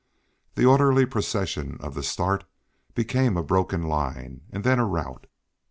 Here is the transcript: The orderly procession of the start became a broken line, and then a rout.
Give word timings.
The 0.55 0.65
orderly 0.65 1.05
procession 1.05 1.77
of 1.79 1.93
the 1.93 2.01
start 2.01 2.45
became 2.95 3.37
a 3.37 3.43
broken 3.43 3.83
line, 3.83 4.41
and 4.49 4.63
then 4.63 4.79
a 4.79 4.85
rout. 4.87 5.27